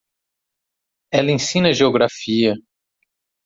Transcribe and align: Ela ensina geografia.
Ela 1.11 1.29
ensina 1.31 1.71
geografia. 1.73 2.55